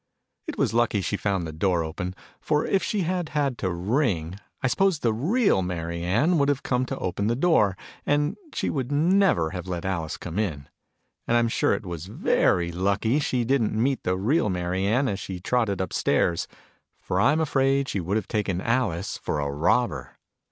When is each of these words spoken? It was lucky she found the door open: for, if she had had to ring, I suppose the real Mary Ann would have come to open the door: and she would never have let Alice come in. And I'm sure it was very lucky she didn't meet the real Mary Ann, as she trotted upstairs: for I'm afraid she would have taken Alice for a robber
It 0.47 0.57
was 0.57 0.73
lucky 0.73 1.01
she 1.01 1.15
found 1.15 1.45
the 1.45 1.51
door 1.51 1.83
open: 1.83 2.15
for, 2.39 2.65
if 2.65 2.81
she 2.81 3.01
had 3.01 3.29
had 3.37 3.55
to 3.59 3.69
ring, 3.69 4.39
I 4.63 4.67
suppose 4.67 4.97
the 4.97 5.13
real 5.13 5.61
Mary 5.61 6.01
Ann 6.03 6.39
would 6.39 6.49
have 6.49 6.63
come 6.63 6.87
to 6.87 6.97
open 6.97 7.27
the 7.27 7.35
door: 7.35 7.77
and 8.03 8.35
she 8.51 8.67
would 8.71 8.91
never 8.91 9.51
have 9.51 9.67
let 9.67 9.85
Alice 9.85 10.17
come 10.17 10.39
in. 10.39 10.67
And 11.27 11.37
I'm 11.37 11.49
sure 11.49 11.75
it 11.75 11.85
was 11.85 12.07
very 12.07 12.71
lucky 12.71 13.19
she 13.19 13.45
didn't 13.45 13.75
meet 13.79 14.01
the 14.01 14.17
real 14.17 14.49
Mary 14.49 14.87
Ann, 14.87 15.07
as 15.07 15.19
she 15.19 15.39
trotted 15.39 15.79
upstairs: 15.79 16.47
for 16.99 17.21
I'm 17.21 17.39
afraid 17.39 17.87
she 17.87 17.99
would 17.99 18.17
have 18.17 18.27
taken 18.27 18.59
Alice 18.59 19.19
for 19.19 19.39
a 19.39 19.51
robber 19.51 20.15